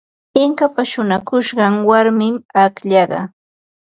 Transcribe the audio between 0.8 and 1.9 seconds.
shuñakushqan